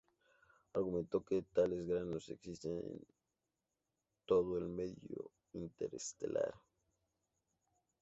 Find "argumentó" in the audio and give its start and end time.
0.73-1.23